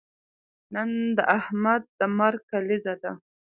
[0.73, 3.11] نن د احمد د مرګ کلیزه ده.